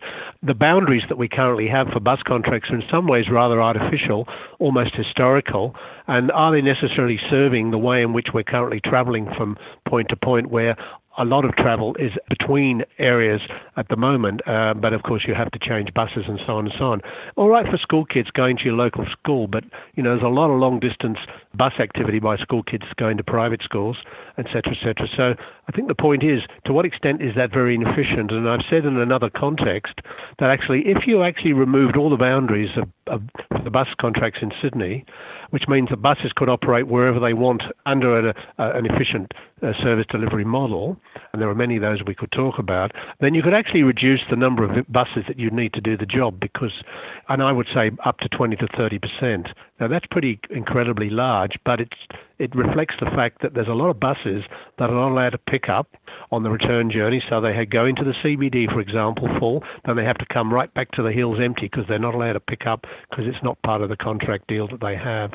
the 0.43 0.55
boundaries 0.55 1.03
that 1.09 1.19
we 1.19 1.29
currently 1.29 1.69
have 1.69 1.89
for 1.89 2.01
bus 2.01 2.21
contracts 2.25 2.71
are 2.71 2.77
in 2.77 2.85
some 2.91 3.07
ways 3.07 3.29
rather 3.31 3.61
artificial, 3.61 4.29
almost 4.59 4.95
historical, 4.95 5.75
and 6.07 6.31
are 6.33 6.53
they 6.53 6.63
necessarily 6.63 7.21
serving 7.29 7.71
the 7.71 7.79
way 7.79 8.03
in 8.03 8.13
which 8.13 8.29
we're 8.33 8.45
currently 8.45 8.81
travelling 8.81 9.29
from 9.37 9.57
point 9.87 10.09
to 10.09 10.17
point 10.17 10.51
where 10.51 10.77
a 11.19 11.25
lot 11.25 11.45
of 11.45 11.55
travel 11.57 11.95
is 11.97 12.13
between 12.29 12.85
areas 12.99 13.41
at 13.77 13.89
the 13.89 13.97
moment, 13.97 14.47
uh, 14.47 14.75
but 14.75 14.93
of 14.93 15.03
course 15.03 15.25
you 15.27 15.35
have 15.35 15.51
to 15.51 15.59
change 15.59 15.93
buses 15.95 16.25
and 16.29 16.41
so 16.47 16.57
on 16.57 16.67
and 16.67 16.75
so 16.79 16.85
on. 16.93 17.03
All 17.37 17.49
right 17.49 17.67
for 17.67 17.79
school 17.79 18.05
kids 18.05 18.31
going 18.31 18.57
to 18.59 18.65
your 18.65 18.75
local 18.75 19.07
school, 19.07 19.47
but 19.47 19.65
you 19.95 20.03
know 20.03 20.11
there's 20.11 20.23
a 20.23 20.29
lot 20.29 20.51
of 20.51 20.59
long 20.59 20.81
distance 20.81 21.19
bus 21.55 21.75
activity 21.79 22.19
by 22.19 22.37
school 22.37 22.63
kids 22.63 22.85
going 22.97 23.17
to 23.17 23.25
private 23.25 23.63
schools, 23.63 23.97
etc., 24.39 24.75
etc. 24.75 25.09
So 25.17 25.35
I 25.69 25.73
think 25.73 25.89
the 25.89 25.95
point 25.95 26.23
is, 26.23 26.43
to 26.65 26.73
what 26.73 26.85
extent 26.85 27.23
is 27.23 27.35
that 27.35 27.51
very 27.51 27.75
inefficient? 27.75 28.31
And 28.31 28.49
I've 28.49 28.65
said 28.69 28.85
in 28.85 28.97
another 28.99 29.31
context 29.31 30.01
that 30.39 30.51
actually, 30.51 30.87
if 30.87 31.07
you 31.07 31.23
actually 31.23 31.55
removed 31.55 31.97
all 31.97 32.11
the 32.11 32.17
boundaries 32.17 32.77
of, 32.77 32.89
of 33.07 33.23
the 33.65 33.71
bus 33.71 33.89
contracts 33.99 34.41
in 34.43 34.53
Sydney, 34.61 35.05
which 35.51 35.69
means 35.69 35.89
the 35.91 35.97
buses 35.97 36.33
could 36.35 36.49
operate 36.49 36.87
wherever 36.87 37.21
they 37.21 37.35
want 37.35 37.63
under 37.85 38.29
a, 38.29 38.35
a, 38.59 38.71
an 38.73 38.87
efficient 38.87 39.33
uh, 39.63 39.73
service 39.83 40.07
delivery 40.11 40.45
model, 40.45 40.97
and 41.33 41.41
there 41.41 41.49
are 41.49 41.55
many 41.55 41.77
of 41.77 41.83
those 41.83 42.03
we 42.07 42.15
could 42.15 42.33
talk 42.33 42.59
about, 42.59 42.93
then 43.21 43.35
you 43.35 43.43
could 43.43 43.55
actually 43.55 43.83
reduce 43.83 44.21
the 44.29 44.37
number 44.37 44.65
of 44.65 44.87
buses 44.93 45.25
that 45.27 45.39
you 45.39 45.51
need 45.51 45.73
to 45.73 45.81
do 45.81 45.97
the 45.97 46.07
job 46.07 46.39
because, 46.41 46.83
and 47.29 47.43
I 47.43 47.53
would 47.53 47.69
say 47.73 47.91
up 48.05 48.19
to 48.19 48.29
20 48.29 48.57
to 48.57 48.67
30 48.77 48.99
percent. 48.99 49.49
Now 49.81 49.89
that's 49.89 50.07
pretty 50.07 50.41
incredibly 50.51 51.11
large, 51.11 51.59
but 51.65 51.81
it's 51.81 51.97
it 52.39 52.55
reflects 52.55 52.97
the 53.01 53.07
fact 53.07 53.43
that 53.43 53.55
there's 53.55 53.69
a 53.69 53.75
lot 53.75 53.89
of 53.89 53.99
buses 53.99 54.45
that 54.79 54.91
are 54.91 54.95
not 54.95 55.13
allowed 55.13 55.31
to 55.31 55.39
pick 55.39 55.69
up 55.69 55.89
on 56.31 56.43
the 56.43 56.51
return 56.51 56.91
journey. 56.91 57.23
So 57.29 57.41
they 57.41 57.65
go 57.65 57.87
into 57.87 58.05
the 58.05 58.13
CBD, 58.13 58.71
for 58.73 58.81
example, 58.81 59.29
full, 59.39 59.65
then 59.85 59.97
they 59.97 60.05
have 60.05 60.19
to 60.19 60.27
come 60.27 60.53
right 60.53 60.73
back 60.75 60.91
to 60.93 61.03
the 61.03 61.13
hills 61.13 61.39
empty 61.41 61.69
because 61.69 61.87
they're 61.89 61.99
not 61.99 62.15
allowed 62.15 62.35
to 62.35 62.41
pick 62.41 62.67
up 62.67 62.87
because 63.11 63.27
it's 63.27 63.43
not 63.43 63.61
part 63.63 63.81
of 63.81 63.89
the 63.89 63.97
contract 63.97 64.49
deal 64.49 64.69
that 64.69 64.81
they 64.81 64.97
have. 64.97 65.33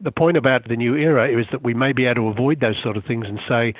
The 0.00 0.12
point 0.12 0.36
about 0.36 0.66
the 0.66 0.76
new 0.76 0.94
era 0.96 1.28
is 1.28 1.46
that 1.52 1.62
we 1.62 1.74
may 1.74 1.92
be 1.92 2.06
able 2.06 2.14
to 2.14 2.28
avoid 2.28 2.60
those 2.60 2.82
sort 2.82 2.96
of 2.96 3.04
things 3.04 3.26
and 3.28 3.38
say, 3.46 3.74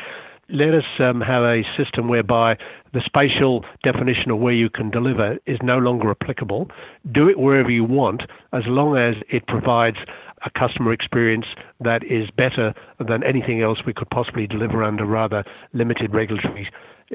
let 0.50 0.74
us 0.74 0.84
um, 0.98 1.22
have 1.22 1.42
a 1.42 1.64
system 1.76 2.08
whereby 2.08 2.58
the 2.92 3.00
spatial 3.00 3.64
definition 3.82 4.30
of 4.30 4.38
where 4.38 4.52
you 4.52 4.68
can 4.68 4.90
deliver 4.90 5.38
is 5.46 5.58
no 5.62 5.78
longer 5.78 6.10
applicable. 6.10 6.70
Do 7.10 7.28
it 7.28 7.38
wherever 7.38 7.70
you 7.70 7.84
want, 7.84 8.24
as 8.52 8.64
long 8.66 8.96
as 8.96 9.16
it 9.30 9.46
provides 9.46 9.96
a 10.44 10.50
customer 10.50 10.92
experience 10.92 11.46
that 11.80 12.04
is 12.04 12.30
better 12.30 12.74
than 13.06 13.22
anything 13.24 13.62
else 13.62 13.80
we 13.86 13.94
could 13.94 14.10
possibly 14.10 14.46
deliver 14.46 14.82
under 14.82 15.04
rather 15.06 15.44
limited 15.72 16.12
regulatory 16.12 16.70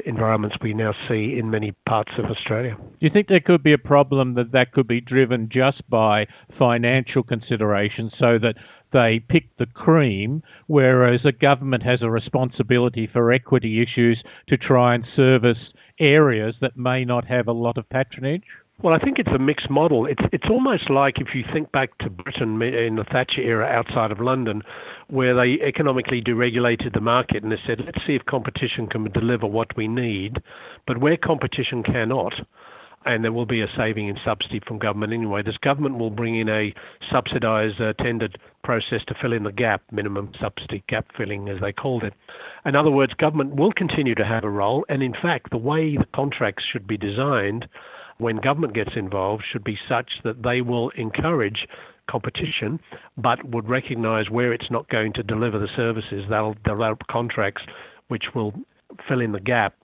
environments 0.05 0.55
we 0.61 0.73
now 0.73 0.93
see 1.07 1.37
in 1.37 1.49
many 1.49 1.73
parts 1.85 2.11
of 2.17 2.25
Australia. 2.25 2.75
Do 2.79 2.85
you 2.99 3.09
think 3.09 3.27
there 3.27 3.39
could 3.39 3.63
be 3.63 3.73
a 3.73 3.77
problem 3.77 4.35
that 4.35 4.51
that 4.51 4.71
could 4.71 4.87
be 4.87 5.01
driven 5.01 5.49
just 5.51 5.87
by 5.89 6.27
financial 6.57 7.23
considerations 7.23 8.13
so 8.19 8.37
that 8.39 8.55
they 8.91 9.19
pick 9.19 9.45
the 9.57 9.65
cream, 9.65 10.43
whereas 10.67 11.21
a 11.25 11.31
government 11.31 11.83
has 11.83 12.01
a 12.01 12.09
responsibility 12.09 13.07
for 13.07 13.31
equity 13.31 13.81
issues 13.81 14.23
to 14.47 14.57
try 14.57 14.95
and 14.95 15.05
service 15.15 15.73
areas 15.99 16.55
that 16.61 16.77
may 16.77 17.05
not 17.05 17.25
have 17.25 17.47
a 17.47 17.53
lot 17.53 17.77
of 17.77 17.89
patronage? 17.89 18.45
Well, 18.81 18.93
I 18.93 18.99
think 18.99 19.19
it's 19.19 19.31
a 19.31 19.39
mixed 19.39 19.69
model. 19.69 20.05
It's 20.05 20.23
it's 20.31 20.49
almost 20.49 20.89
like 20.89 21.19
if 21.19 21.35
you 21.35 21.43
think 21.51 21.69
back 21.73 21.97
to 21.97 22.09
Britain 22.09 22.61
in 22.61 22.95
the 22.95 23.03
Thatcher 23.03 23.41
era 23.41 23.65
outside 23.65 24.09
of 24.09 24.21
London, 24.21 24.63
where 25.09 25.35
they 25.35 25.59
economically 25.59 26.21
deregulated 26.21 26.93
the 26.93 27.01
market 27.01 27.43
and 27.43 27.51
they 27.51 27.59
said, 27.67 27.81
let's 27.85 27.99
see 28.07 28.15
if 28.15 28.23
competition 28.23 28.87
can 28.87 29.03
deliver 29.11 29.45
what 29.47 29.75
we 29.75 29.89
need, 29.89 30.41
but 30.87 30.99
where 30.99 31.17
competition 31.17 31.83
cannot, 31.83 32.35
and 33.05 33.25
there 33.25 33.33
will 33.33 33.45
be 33.45 33.59
a 33.59 33.67
saving 33.75 34.07
in 34.07 34.17
subsidy 34.23 34.61
from 34.65 34.79
government 34.79 35.11
anyway. 35.11 35.43
This 35.43 35.57
government 35.57 35.97
will 35.97 36.09
bring 36.09 36.37
in 36.37 36.47
a 36.47 36.73
subsidised 37.11 37.81
uh, 37.81 37.91
tendered 38.01 38.39
process 38.63 39.01
to 39.07 39.13
fill 39.13 39.33
in 39.33 39.43
the 39.43 39.51
gap, 39.51 39.81
minimum 39.91 40.31
subsidy 40.39 40.85
gap 40.87 41.07
filling 41.17 41.49
as 41.49 41.59
they 41.59 41.73
called 41.73 42.05
it. 42.05 42.13
In 42.63 42.77
other 42.77 42.91
words, 42.91 43.13
government 43.13 43.55
will 43.55 43.73
continue 43.73 44.15
to 44.15 44.25
have 44.25 44.45
a 44.45 44.49
role, 44.49 44.85
and 44.87 45.03
in 45.03 45.13
fact, 45.13 45.51
the 45.51 45.57
way 45.57 45.97
the 45.97 46.07
contracts 46.13 46.63
should 46.63 46.87
be 46.87 46.95
designed 46.95 47.67
when 48.19 48.37
government 48.37 48.73
gets 48.73 48.95
involved 48.95 49.43
should 49.49 49.63
be 49.63 49.79
such 49.87 50.21
that 50.23 50.43
they 50.43 50.61
will 50.61 50.89
encourage 50.89 51.67
competition, 52.09 52.79
but 53.17 53.43
would 53.45 53.67
recognise 53.67 54.29
where 54.29 54.53
it's 54.53 54.69
not 54.69 54.89
going 54.89 55.13
to 55.13 55.23
deliver 55.23 55.57
the 55.57 55.69
services. 55.75 56.25
They'll 56.29 56.55
develop 56.65 57.07
contracts 57.07 57.63
which 58.09 58.35
will 58.35 58.53
fill 59.07 59.21
in 59.21 59.31
the 59.31 59.39
gap, 59.39 59.75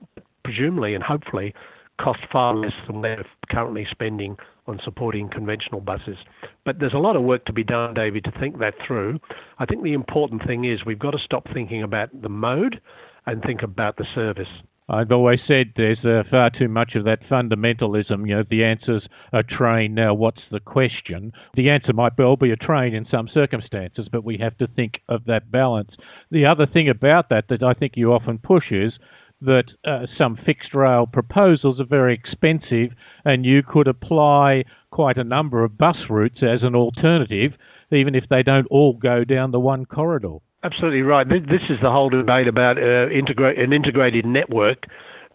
presumably 0.44 0.94
and 0.94 1.04
hopefully 1.04 1.54
cost 2.00 2.20
far 2.32 2.54
less 2.54 2.74
than 2.88 3.02
they're 3.02 3.26
currently 3.50 3.88
spending 3.90 4.38
on 4.68 4.80
supporting 4.84 5.30
conventional 5.30 5.80
buses. 5.80 6.18
But 6.66 6.80
there's 6.80 6.94
a 6.94 6.98
lot 7.00 7.16
of 7.16 7.24
work 7.24 7.46
to 7.46 7.54
be 7.54 7.64
done, 7.64 7.94
David, 7.94 8.26
to 8.26 8.32
think 8.32 8.60
that 8.60 8.74
through. 8.86 9.20
I 9.60 9.66
think 9.66 9.84
the 9.84 9.94
important 9.94 10.46
thing 10.46 10.66
is 10.66 10.84
we've 10.84 11.00
got 11.00 11.12
to 11.12 11.20
stop 11.20 11.48
thinking 11.54 11.84
about 11.84 12.10
the 12.22 12.30
mode 12.30 12.82
and 13.26 13.42
think 13.44 13.62
about 13.62 13.98
the 13.98 14.06
service. 14.14 14.50
I've 14.88 15.12
always 15.12 15.40
said 15.48 15.74
there's 15.76 16.06
uh, 16.06 16.24
far 16.30 16.52
too 16.52 16.68
much 16.68 16.94
of 16.94 17.06
that 17.06 17.24
fundamentalism. 17.28 18.28
You 18.28 18.36
know, 18.36 18.44
the 18.48 18.64
answer's 18.64 19.08
a 19.34 19.42
train. 19.42 19.96
Now, 19.96 20.14
what's 20.14 20.44
the 20.52 20.60
question? 20.60 21.32
The 21.56 21.72
answer 21.72 21.92
might 21.92 22.18
well 22.18 22.36
be 22.36 22.52
a 22.52 22.56
train 22.56 22.94
in 22.94 23.08
some 23.10 23.28
circumstances, 23.28 24.08
but 24.12 24.24
we 24.24 24.38
have 24.38 24.58
to 24.60 24.68
think 24.68 25.02
of 25.10 25.26
that 25.26 25.52
balance. 25.52 25.92
The 26.30 26.46
other 26.46 26.68
thing 26.68 26.88
about 26.88 27.30
that 27.30 27.48
that 27.50 27.64
I 27.64 27.74
think 27.74 27.94
you 27.96 28.14
often 28.14 28.38
push 28.38 28.72
is 28.72 28.94
that 29.42 29.66
uh, 29.86 30.06
some 30.18 30.38
fixed 30.46 30.74
rail 30.76 31.08
proposals 31.08 31.80
are 31.80 31.86
very 31.86 32.14
expensive 32.14 32.92
and 33.26 33.46
you 33.46 33.64
could 33.64 33.88
apply 33.88 34.64
quite 34.92 35.18
a 35.18 35.24
number 35.24 35.64
of 35.64 35.78
bus 35.78 35.98
routes 36.10 36.42
as 36.42 36.62
an 36.62 36.76
alternative, 36.76 37.54
even 37.92 38.14
if 38.14 38.26
they 38.30 38.44
don't 38.44 38.68
all 38.68 38.94
go 38.94 39.24
down 39.24 39.52
the 39.52 39.60
one 39.60 39.86
corridor. 39.86 40.38
Absolutely 40.66 41.04
right. 41.04 41.30
This 41.30 41.62
is 41.70 41.78
the 41.84 41.92
whole 41.92 42.10
debate 42.10 42.48
about 42.48 42.80
uh, 42.80 43.06
an 43.06 43.72
integrated 43.72 44.26
network 44.26 44.88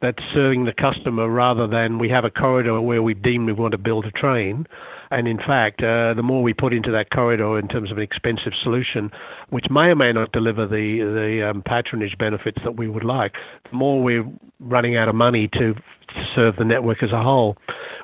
that's 0.02 0.18
serving 0.34 0.64
the 0.64 0.72
customer 0.72 1.28
rather 1.28 1.68
than 1.68 2.00
we 2.00 2.08
have 2.08 2.24
a 2.24 2.30
corridor 2.30 2.80
where 2.80 3.00
we 3.00 3.14
deem 3.14 3.46
we 3.46 3.52
want 3.52 3.70
to 3.70 3.78
build 3.78 4.06
a 4.06 4.10
train. 4.10 4.66
And 5.12 5.28
in 5.28 5.38
fact, 5.38 5.84
uh, 5.84 6.14
the 6.14 6.22
more 6.24 6.42
we 6.42 6.52
put 6.52 6.72
into 6.72 6.90
that 6.90 7.10
corridor 7.10 7.60
in 7.60 7.68
terms 7.68 7.92
of 7.92 7.98
an 7.98 8.02
expensive 8.02 8.54
solution, 8.60 9.12
which 9.50 9.66
may 9.70 9.90
or 9.90 9.94
may 9.94 10.12
not 10.12 10.32
deliver 10.32 10.66
the 10.66 10.98
the 10.98 11.48
um, 11.48 11.62
patronage 11.62 12.18
benefits 12.18 12.58
that 12.64 12.76
we 12.76 12.88
would 12.88 13.04
like, 13.04 13.34
the 13.70 13.76
more 13.76 14.02
we're 14.02 14.26
running 14.58 14.96
out 14.96 15.08
of 15.08 15.14
money 15.14 15.46
to 15.52 15.76
serve 16.34 16.56
the 16.56 16.64
network 16.64 17.04
as 17.04 17.12
a 17.12 17.22
whole. 17.22 17.56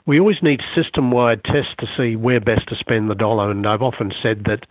We 0.07 0.21
always 0.21 0.45
need 0.45 0.61
system-wide 0.77 1.43
tests 1.43 1.75
to 1.79 1.89
see 1.97 2.15
where 2.15 2.41
best 2.41 2.69
to 2.69 2.77
spend 2.77 3.11
the 3.11 3.17
dollar. 3.17 3.51
And 3.51 3.67
I've 3.67 3.83
often 3.83 4.13
said 4.23 4.45
that 4.45 4.65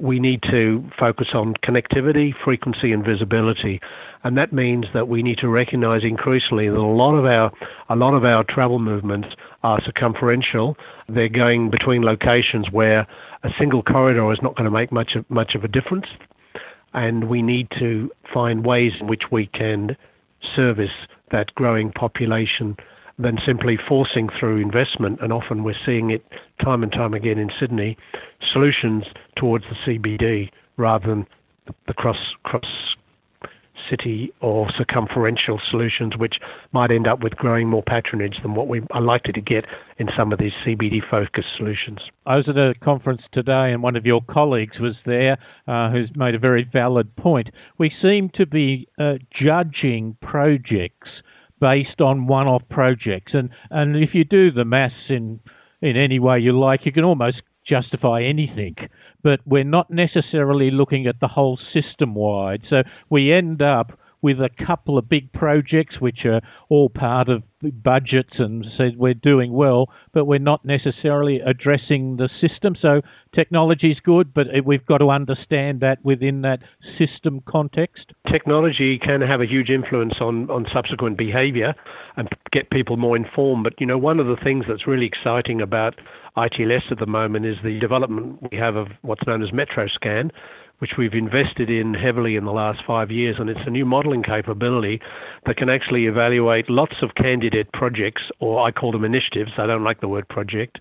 we 0.00 0.20
need 0.20 0.42
to 0.44 0.84
focus 0.98 1.28
on 1.34 1.54
connectivity, 1.54 2.34
frequency, 2.44 2.92
and 2.92 3.04
visibility, 3.04 3.80
and 4.24 4.36
that 4.36 4.52
means 4.52 4.86
that 4.92 5.08
we 5.08 5.22
need 5.22 5.38
to 5.38 5.48
recognise 5.48 6.02
increasingly 6.02 6.68
that 6.68 6.76
a 6.76 6.82
lot 6.82 7.14
of 7.14 7.24
our 7.24 7.52
a 7.88 7.96
lot 7.96 8.14
of 8.14 8.24
our 8.24 8.44
travel 8.44 8.78
movements 8.78 9.28
are 9.62 9.80
circumferential. 9.82 10.76
They're 11.08 11.28
going 11.28 11.70
between 11.70 12.02
locations 12.02 12.70
where 12.70 13.06
a 13.42 13.50
single 13.58 13.82
corridor 13.82 14.32
is 14.32 14.42
not 14.42 14.56
going 14.56 14.64
to 14.64 14.70
make 14.70 14.92
much 14.92 15.14
of, 15.14 15.28
much 15.30 15.54
of 15.54 15.64
a 15.64 15.68
difference, 15.68 16.06
and 16.94 17.28
we 17.28 17.42
need 17.42 17.68
to 17.78 18.10
find 18.32 18.64
ways 18.64 18.92
in 19.00 19.06
which 19.06 19.30
we 19.30 19.46
can 19.46 19.96
service 20.54 21.06
that 21.30 21.54
growing 21.54 21.92
population 21.92 22.76
than 23.18 23.38
simply 23.44 23.78
forcing 23.88 24.28
through 24.28 24.58
investment, 24.58 25.20
and 25.22 25.32
often 25.32 25.64
we're 25.64 25.74
seeing 25.84 26.10
it 26.10 26.24
time 26.62 26.82
and 26.82 26.92
time 26.92 27.14
again 27.14 27.38
in 27.38 27.50
Sydney, 27.58 27.96
solutions 28.52 29.04
towards 29.36 29.64
the 29.64 29.98
CBD 29.98 30.50
rather 30.76 31.06
than 31.06 31.26
the 31.86 31.94
cross 31.94 32.34
cross 32.44 32.96
city 33.88 34.32
or 34.40 34.68
circumferential 34.70 35.60
solutions, 35.70 36.16
which 36.16 36.40
might 36.72 36.90
end 36.90 37.06
up 37.06 37.22
with 37.22 37.36
growing 37.36 37.68
more 37.68 37.82
patronage 37.82 38.40
than 38.42 38.54
what 38.54 38.68
we 38.68 38.82
are 38.90 39.00
likely 39.00 39.32
to 39.32 39.40
get 39.40 39.64
in 39.98 40.08
some 40.16 40.32
of 40.32 40.38
these 40.38 40.52
CBD 40.64 41.00
focused 41.08 41.48
solutions. 41.56 42.00
I 42.26 42.36
was 42.36 42.48
at 42.48 42.56
a 42.56 42.74
conference 42.82 43.22
today, 43.32 43.72
and 43.72 43.82
one 43.82 43.96
of 43.96 44.06
your 44.06 44.22
colleagues 44.22 44.78
was 44.78 44.96
there 45.04 45.38
uh, 45.68 45.90
who's 45.90 46.10
made 46.16 46.34
a 46.34 46.38
very 46.38 46.64
valid 46.64 47.14
point. 47.16 47.50
We 47.78 47.92
seem 48.02 48.30
to 48.30 48.46
be 48.46 48.88
uh, 48.98 49.14
judging 49.30 50.16
projects 50.20 51.08
based 51.60 52.00
on 52.00 52.26
one-off 52.26 52.62
projects. 52.70 53.32
And 53.34 53.50
and 53.70 53.96
if 53.96 54.14
you 54.14 54.24
do 54.24 54.50
the 54.50 54.64
maths 54.64 54.94
in 55.08 55.40
in 55.80 55.96
any 55.96 56.18
way 56.18 56.38
you 56.38 56.58
like, 56.58 56.86
you 56.86 56.92
can 56.92 57.04
almost 57.04 57.42
justify 57.66 58.22
anything. 58.22 58.76
But 59.22 59.40
we're 59.44 59.64
not 59.64 59.90
necessarily 59.90 60.70
looking 60.70 61.06
at 61.06 61.20
the 61.20 61.28
whole 61.28 61.58
system 61.72 62.14
wide. 62.14 62.62
So 62.68 62.82
we 63.10 63.32
end 63.32 63.60
up 63.62 63.98
with 64.22 64.40
a 64.40 64.50
couple 64.66 64.98
of 64.98 65.08
big 65.08 65.32
projects 65.32 66.00
which 66.00 66.24
are 66.24 66.40
all 66.68 66.88
part 66.88 67.28
of 67.28 67.42
budgets 67.82 68.38
and 68.38 68.66
said 68.76 68.96
we're 68.96 69.14
doing 69.14 69.52
well, 69.52 69.90
but 70.12 70.24
we're 70.24 70.38
not 70.38 70.64
necessarily 70.64 71.40
addressing 71.40 72.16
the 72.16 72.28
system. 72.40 72.76
So 72.80 73.02
technology 73.34 73.90
is 73.92 74.00
good, 74.00 74.32
but 74.34 74.46
we've 74.64 74.84
got 74.86 74.98
to 74.98 75.10
understand 75.10 75.80
that 75.80 76.04
within 76.04 76.42
that 76.42 76.60
system 76.98 77.42
context. 77.46 78.12
Technology 78.26 78.98
can 78.98 79.20
have 79.20 79.40
a 79.40 79.46
huge 79.46 79.70
influence 79.70 80.14
on, 80.20 80.50
on 80.50 80.66
subsequent 80.72 81.16
behaviour 81.16 81.74
and 82.16 82.28
get 82.52 82.70
people 82.70 82.96
more 82.96 83.16
informed. 83.16 83.64
But 83.64 83.80
you 83.80 83.86
know, 83.86 83.98
one 83.98 84.20
of 84.20 84.26
the 84.26 84.36
things 84.36 84.64
that's 84.68 84.86
really 84.86 85.06
exciting 85.06 85.60
about 85.60 85.98
ITLS 86.36 86.92
at 86.92 86.98
the 86.98 87.06
moment 87.06 87.46
is 87.46 87.56
the 87.64 87.78
development 87.78 88.50
we 88.50 88.58
have 88.58 88.76
of 88.76 88.88
what's 89.02 89.26
known 89.26 89.42
as 89.42 89.50
MetroScan 89.50 90.30
which 90.78 90.96
we've 90.98 91.14
invested 91.14 91.70
in 91.70 91.94
heavily 91.94 92.36
in 92.36 92.44
the 92.44 92.52
last 92.52 92.84
five 92.86 93.10
years, 93.10 93.36
and 93.38 93.48
it's 93.48 93.66
a 93.66 93.70
new 93.70 93.84
modelling 93.84 94.22
capability 94.22 95.00
that 95.46 95.56
can 95.56 95.70
actually 95.70 96.06
evaluate 96.06 96.68
lots 96.68 96.96
of 97.02 97.14
candidate 97.14 97.72
projects, 97.72 98.22
or 98.40 98.60
I 98.60 98.70
call 98.70 98.92
them 98.92 99.04
initiatives. 99.04 99.52
I 99.56 99.66
don't 99.66 99.84
like 99.84 100.00
the 100.00 100.08
word 100.08 100.28
project. 100.28 100.78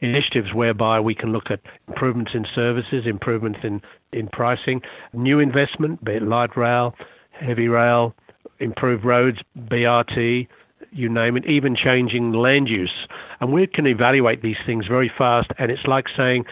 Initiatives 0.00 0.52
whereby 0.52 1.00
we 1.00 1.14
can 1.14 1.32
look 1.32 1.50
at 1.50 1.60
improvements 1.88 2.32
in 2.34 2.46
services, 2.54 3.06
improvements 3.06 3.60
in, 3.62 3.80
in 4.12 4.28
pricing, 4.28 4.82
new 5.12 5.38
investment, 5.40 6.04
be 6.04 6.12
it 6.12 6.22
light 6.22 6.56
rail, 6.56 6.94
heavy 7.32 7.68
rail, 7.68 8.14
improved 8.60 9.04
roads, 9.04 9.38
BRT, 9.58 10.46
you 10.92 11.08
name 11.08 11.36
it, 11.36 11.46
even 11.46 11.74
changing 11.76 12.32
land 12.32 12.68
use. 12.68 13.06
And 13.40 13.52
we 13.52 13.66
can 13.66 13.86
evaluate 13.86 14.42
these 14.42 14.56
things 14.64 14.86
very 14.86 15.10
fast, 15.16 15.50
and 15.58 15.70
it's 15.70 15.86
like 15.86 16.06
saying, 16.16 16.44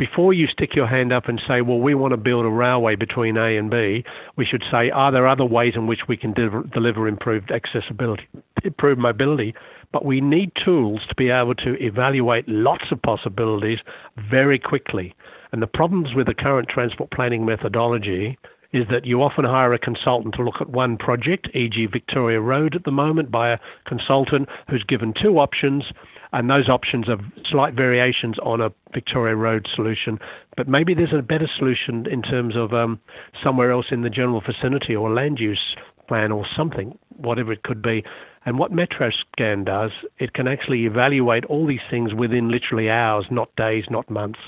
before 0.00 0.32
you 0.32 0.46
stick 0.46 0.74
your 0.74 0.86
hand 0.86 1.12
up 1.12 1.28
and 1.28 1.42
say, 1.46 1.60
well, 1.60 1.78
we 1.78 1.94
want 1.94 2.12
to 2.12 2.16
build 2.16 2.46
a 2.46 2.48
railway 2.48 2.96
between 2.96 3.36
A 3.36 3.58
and 3.58 3.70
B, 3.70 4.02
we 4.34 4.46
should 4.46 4.64
say, 4.70 4.88
are 4.88 5.12
there 5.12 5.28
other 5.28 5.44
ways 5.44 5.74
in 5.76 5.86
which 5.86 6.08
we 6.08 6.16
can 6.16 6.32
de- 6.32 6.62
deliver 6.72 7.06
improved 7.06 7.52
accessibility, 7.52 8.26
improved 8.64 8.98
mobility? 8.98 9.54
But 9.92 10.06
we 10.06 10.22
need 10.22 10.52
tools 10.54 11.02
to 11.10 11.14
be 11.16 11.28
able 11.28 11.54
to 11.56 11.76
evaluate 11.84 12.48
lots 12.48 12.90
of 12.90 13.02
possibilities 13.02 13.80
very 14.16 14.58
quickly. 14.58 15.14
And 15.52 15.60
the 15.60 15.66
problems 15.66 16.14
with 16.14 16.28
the 16.28 16.34
current 16.34 16.70
transport 16.70 17.10
planning 17.10 17.44
methodology 17.44 18.38
is 18.72 18.86
that 18.90 19.04
you 19.04 19.22
often 19.22 19.44
hire 19.44 19.72
a 19.72 19.78
consultant 19.78 20.34
to 20.34 20.42
look 20.42 20.60
at 20.60 20.68
one 20.68 20.96
project, 20.96 21.48
e.g., 21.54 21.86
Victoria 21.86 22.40
Road 22.40 22.74
at 22.74 22.84
the 22.84 22.92
moment, 22.92 23.30
by 23.30 23.50
a 23.50 23.58
consultant 23.84 24.48
who's 24.68 24.84
given 24.84 25.12
two 25.12 25.38
options 25.38 25.84
and 26.32 26.48
those 26.48 26.68
options 26.68 27.08
are 27.08 27.18
slight 27.44 27.74
variations 27.74 28.38
on 28.40 28.60
a 28.60 28.72
Victoria 28.92 29.34
Road 29.34 29.68
solution. 29.74 30.18
But 30.56 30.68
maybe 30.68 30.94
there's 30.94 31.12
a 31.12 31.22
better 31.22 31.48
solution 31.58 32.06
in 32.06 32.22
terms 32.22 32.56
of 32.56 32.72
um, 32.72 33.00
somewhere 33.42 33.72
else 33.72 33.86
in 33.90 34.02
the 34.02 34.10
general 34.10 34.40
vicinity 34.40 34.94
or 34.94 35.10
land 35.10 35.40
use 35.40 35.74
plan 36.06 36.32
or 36.32 36.46
something, 36.56 36.96
whatever 37.16 37.52
it 37.52 37.62
could 37.62 37.82
be. 37.82 38.04
And 38.46 38.58
what 38.58 38.72
MetroScan 38.72 39.64
does, 39.64 39.90
it 40.18 40.32
can 40.32 40.48
actually 40.48 40.86
evaluate 40.86 41.44
all 41.46 41.66
these 41.66 41.80
things 41.90 42.14
within 42.14 42.48
literally 42.48 42.88
hours, 42.88 43.26
not 43.30 43.54
days, 43.56 43.84
not 43.90 44.08
months. 44.08 44.40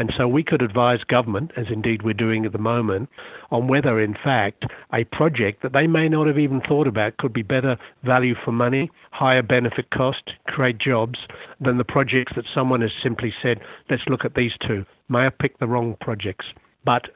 And 0.00 0.10
so 0.16 0.26
we 0.26 0.42
could 0.42 0.62
advise 0.62 1.04
government, 1.04 1.52
as 1.58 1.66
indeed 1.68 2.02
we're 2.02 2.14
doing 2.14 2.46
at 2.46 2.52
the 2.52 2.58
moment, 2.58 3.10
on 3.50 3.68
whether, 3.68 4.00
in 4.00 4.14
fact, 4.14 4.64
a 4.94 5.04
project 5.04 5.62
that 5.62 5.74
they 5.74 5.86
may 5.86 6.08
not 6.08 6.26
have 6.26 6.38
even 6.38 6.62
thought 6.62 6.86
about 6.86 7.18
could 7.18 7.34
be 7.34 7.42
better 7.42 7.76
value 8.02 8.34
for 8.34 8.50
money, 8.50 8.90
higher 9.10 9.42
benefit 9.42 9.90
cost, 9.90 10.32
create 10.46 10.78
jobs, 10.78 11.18
than 11.60 11.76
the 11.76 11.84
projects 11.84 12.32
that 12.34 12.46
someone 12.54 12.80
has 12.80 12.92
simply 13.02 13.30
said, 13.42 13.60
let's 13.90 14.08
look 14.08 14.24
at 14.24 14.36
these 14.36 14.54
two. 14.66 14.86
May 15.10 15.26
I 15.26 15.28
pick 15.28 15.58
the 15.58 15.68
wrong 15.68 15.98
projects. 16.00 16.46
But 16.86 17.08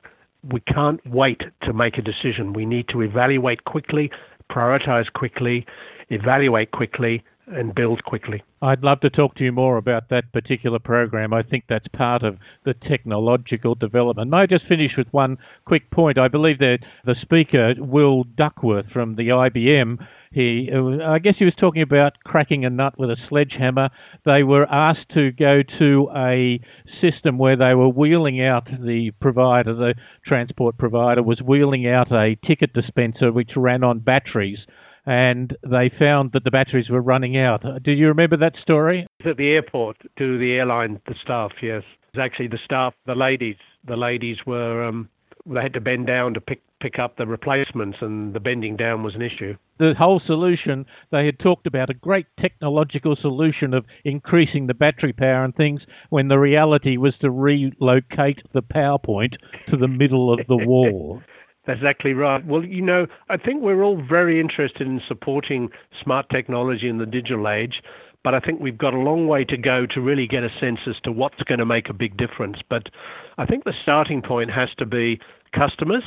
we 0.52 0.60
can't 0.60 1.00
wait 1.06 1.42
to 1.62 1.72
make 1.72 1.96
a 1.96 2.02
decision. 2.02 2.52
We 2.52 2.66
need 2.66 2.88
to 2.88 3.00
evaluate 3.00 3.64
quickly, 3.64 4.10
prioritize 4.52 5.10
quickly, 5.10 5.64
evaluate 6.10 6.72
quickly, 6.72 7.24
and 7.46 7.74
build 7.74 8.04
quickly. 8.04 8.42
I'd 8.62 8.82
love 8.82 9.00
to 9.00 9.10
talk 9.10 9.34
to 9.36 9.44
you 9.44 9.52
more 9.52 9.76
about 9.76 10.08
that 10.08 10.32
particular 10.32 10.78
program. 10.78 11.34
I 11.34 11.42
think 11.42 11.64
that's 11.68 11.88
part 11.88 12.22
of 12.22 12.38
the 12.64 12.74
technological 12.74 13.74
development. 13.74 14.30
May 14.30 14.38
I 14.38 14.46
just 14.46 14.66
finish 14.66 14.96
with 14.96 15.12
one 15.12 15.36
quick 15.66 15.90
point? 15.90 16.18
I 16.18 16.28
believe 16.28 16.58
that 16.60 16.78
the 17.04 17.14
speaker, 17.20 17.74
Will 17.78 18.24
Duckworth 18.24 18.90
from 18.90 19.16
the 19.16 19.28
IBM, 19.28 19.98
he, 20.32 20.68
I 20.72 21.20
guess 21.20 21.36
he 21.38 21.44
was 21.44 21.54
talking 21.54 21.82
about 21.82 22.14
cracking 22.24 22.64
a 22.64 22.70
nut 22.70 22.98
with 22.98 23.10
a 23.10 23.16
sledgehammer. 23.28 23.90
They 24.24 24.42
were 24.42 24.66
asked 24.68 25.10
to 25.14 25.30
go 25.30 25.62
to 25.78 26.10
a 26.16 26.60
system 27.00 27.38
where 27.38 27.56
they 27.56 27.74
were 27.74 27.88
wheeling 27.88 28.42
out 28.42 28.66
the 28.66 29.12
provider, 29.20 29.74
the 29.74 29.94
transport 30.26 30.76
provider 30.76 31.22
was 31.22 31.40
wheeling 31.40 31.86
out 31.86 32.10
a 32.10 32.36
ticket 32.44 32.72
dispenser 32.72 33.30
which 33.30 33.52
ran 33.54 33.84
on 33.84 34.00
batteries 34.00 34.58
and 35.06 35.56
they 35.62 35.90
found 35.98 36.32
that 36.32 36.44
the 36.44 36.50
batteries 36.50 36.88
were 36.88 37.02
running 37.02 37.36
out. 37.36 37.62
Do 37.82 37.92
you 37.92 38.08
remember 38.08 38.36
that 38.38 38.54
story? 38.60 39.06
At 39.24 39.36
the 39.36 39.50
airport, 39.50 39.98
to 40.18 40.38
the 40.38 40.52
airline, 40.52 41.00
the 41.06 41.14
staff, 41.22 41.52
yes. 41.62 41.82
It 42.12 42.18
was 42.18 42.24
actually 42.24 42.48
the 42.48 42.58
staff, 42.64 42.94
the 43.06 43.14
ladies. 43.14 43.56
The 43.86 43.96
ladies 43.96 44.38
were, 44.46 44.84
um, 44.84 45.08
they 45.46 45.60
had 45.60 45.74
to 45.74 45.80
bend 45.80 46.06
down 46.06 46.34
to 46.34 46.40
pick 46.40 46.62
pick 46.80 46.98
up 46.98 47.16
the 47.16 47.26
replacements, 47.26 47.96
and 48.02 48.34
the 48.34 48.40
bending 48.40 48.76
down 48.76 49.02
was 49.02 49.14
an 49.14 49.22
issue. 49.22 49.56
The 49.78 49.94
whole 49.96 50.20
solution, 50.20 50.84
they 51.10 51.24
had 51.24 51.38
talked 51.38 51.66
about 51.66 51.88
a 51.88 51.94
great 51.94 52.26
technological 52.38 53.16
solution 53.16 53.72
of 53.72 53.86
increasing 54.04 54.66
the 54.66 54.74
battery 54.74 55.14
power 55.14 55.44
and 55.44 55.56
things, 55.56 55.80
when 56.10 56.28
the 56.28 56.38
reality 56.38 56.98
was 56.98 57.14
to 57.22 57.30
relocate 57.30 58.42
the 58.52 58.60
power 58.60 58.98
point 58.98 59.34
to 59.70 59.78
the 59.78 59.88
middle 59.88 60.30
of 60.30 60.46
the 60.46 60.56
wall. 60.66 61.22
That's 61.66 61.78
exactly 61.78 62.12
right. 62.12 62.44
Well, 62.44 62.64
you 62.64 62.82
know, 62.82 63.06
I 63.28 63.36
think 63.38 63.62
we're 63.62 63.82
all 63.82 63.96
very 63.96 64.38
interested 64.38 64.86
in 64.86 65.00
supporting 65.06 65.70
smart 66.02 66.28
technology 66.28 66.88
in 66.88 66.98
the 66.98 67.06
digital 67.06 67.48
age, 67.48 67.82
but 68.22 68.34
I 68.34 68.40
think 68.40 68.60
we've 68.60 68.76
got 68.76 68.92
a 68.92 68.98
long 68.98 69.28
way 69.28 69.44
to 69.44 69.56
go 69.56 69.86
to 69.86 70.00
really 70.00 70.26
get 70.26 70.44
a 70.44 70.50
sense 70.60 70.80
as 70.86 71.00
to 71.04 71.12
what's 71.12 71.42
going 71.42 71.58
to 71.58 71.66
make 71.66 71.88
a 71.88 71.94
big 71.94 72.16
difference. 72.16 72.58
But 72.68 72.90
I 73.38 73.46
think 73.46 73.64
the 73.64 73.74
starting 73.82 74.20
point 74.20 74.50
has 74.50 74.74
to 74.76 74.86
be 74.86 75.20
customers 75.52 76.04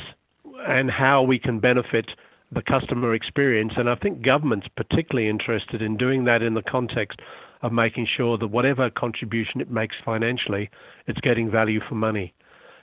and 0.66 0.90
how 0.90 1.22
we 1.22 1.38
can 1.38 1.58
benefit 1.58 2.12
the 2.52 2.62
customer 2.62 3.14
experience. 3.14 3.74
And 3.76 3.90
I 3.90 3.94
think 3.96 4.22
government's 4.22 4.68
particularly 4.68 5.28
interested 5.28 5.82
in 5.82 5.96
doing 5.96 6.24
that 6.24 6.42
in 6.42 6.54
the 6.54 6.62
context 6.62 7.20
of 7.62 7.72
making 7.72 8.06
sure 8.06 8.38
that 8.38 8.48
whatever 8.48 8.90
contribution 8.90 9.60
it 9.60 9.70
makes 9.70 9.96
financially, 10.04 10.70
it's 11.08 11.20
getting 11.20 11.50
value 11.50 11.80
for 11.80 11.96
money. 11.96 12.32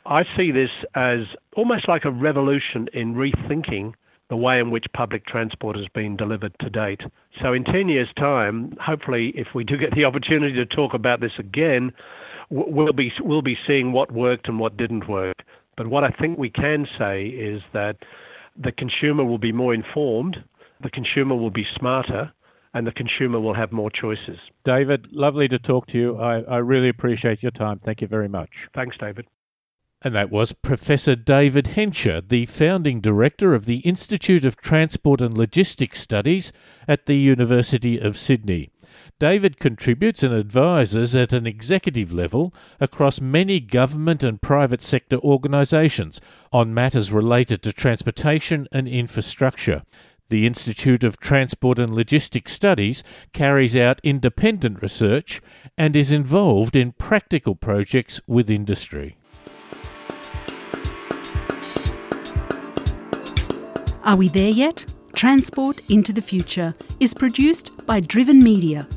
I 0.06 0.24
see 0.38 0.52
this 0.52 0.70
as 0.94 1.22
almost 1.56 1.88
like 1.88 2.06
a 2.06 2.12
revolution 2.12 2.88
in 2.94 3.16
rethinking 3.16 3.94
the 4.30 4.36
way 4.36 4.60
in 4.60 4.72
which 4.72 4.86
public 4.94 5.26
transport 5.26 5.76
has 5.76 5.88
been 5.88 6.16
delivered 6.16 6.54
to 6.60 6.70
date. 6.70 7.02
So, 7.42 7.54
in 7.54 7.64
10 7.64 7.90
years' 7.90 8.10
time, 8.18 8.76
hopefully, 8.80 9.30
if 9.36 9.50
we 9.54 9.64
do 9.64 9.78
get 9.78 9.94
the 9.94 10.06
opportunity 10.06 10.54
to 10.56 10.66
talk 10.66 10.94
about 10.94 11.22
this 11.22 11.34
again, 11.38 11.92
we'll 12.50 12.94
be, 12.94 13.12
we'll 13.20 13.42
be 13.44 13.58
seeing 13.68 13.92
what 13.92 14.12
worked 14.12 14.48
and 14.48 14.60
what 14.60 14.78
didn't 14.78 15.08
work. 15.08 15.44
But 15.78 15.88
what 15.88 16.04
I 16.04 16.10
think 16.10 16.38
we 16.38 16.50
can 16.50 16.88
say 16.98 17.26
is 17.28 17.62
that 17.74 17.98
the 18.58 18.72
consumer 18.72 19.24
will 19.24 19.38
be 19.38 19.52
more 19.52 19.74
informed, 19.74 20.44
the 20.82 20.90
consumer 20.90 21.36
will 21.36 21.52
be 21.52 21.68
smarter, 21.76 22.32
and 22.74 22.88
the 22.88 22.92
consumer 22.92 23.40
will 23.40 23.54
have 23.54 23.72
more 23.72 23.92
choices. 23.92 24.38
David, 24.66 25.08
lovely 25.12 25.48
to 25.48 25.60
talk 25.60 25.88
to 25.88 25.98
you. 25.98 26.18
I, 26.18 26.40
I 26.42 26.58
really 26.58 26.90
appreciate 26.90 27.42
your 27.42 27.52
time. 27.52 27.80
Thank 27.86 28.02
you 28.02 28.08
very 28.08 28.28
much. 28.28 28.50
Thanks, 28.74 28.98
David. 28.98 29.26
And 30.02 30.14
that 30.14 30.30
was 30.30 30.52
Professor 30.52 31.16
David 31.16 31.68
Hensher, 31.68 32.22
the 32.22 32.46
founding 32.46 33.02
director 33.02 33.56
of 33.56 33.66
the 33.66 33.78
Institute 33.78 34.46
of 34.46 34.58
Transport 34.58 35.22
and 35.22 35.38
Logistics 35.38 36.00
Studies 36.00 36.52
at 36.88 37.06
the 37.06 37.18
University 37.18 37.98
of 37.98 38.18
Sydney. 38.18 38.70
David 39.20 39.60
contributes 39.60 40.24
and 40.24 40.34
advises 40.34 41.16
at 41.16 41.34
an 41.34 41.48
executive 41.48 42.14
level 42.14 42.54
across 42.80 43.20
many 43.20 43.60
government 43.60 44.24
and 44.24 44.42
private 44.42 44.82
sector 44.82 45.18
organisations 45.18 46.22
on 46.52 46.74
matters 46.74 47.12
related 47.12 47.62
to 47.64 47.74
transportation 47.74 48.68
and 48.72 48.88
infrastructure. 48.88 49.84
The 50.30 50.46
Institute 50.46 51.04
of 51.04 51.20
Transport 51.20 51.78
and 51.78 51.94
Logistics 51.94 52.52
Studies 52.52 53.04
carries 53.32 53.76
out 53.76 54.02
independent 54.04 54.82
research 54.82 55.42
and 55.78 55.96
is 55.96 56.12
involved 56.12 56.76
in 56.76 56.94
practical 56.94 57.56
projects 57.56 58.20
with 58.28 58.50
industry. 58.50 59.18
Are 64.06 64.16
we 64.16 64.28
there 64.28 64.52
yet? 64.52 64.86
Transport 65.16 65.82
into 65.90 66.14
the 66.14 66.22
Future 66.22 66.76
is 67.00 67.12
produced 67.12 67.72
by 67.88 68.02
Driven 68.02 68.44
Media. 68.44 68.88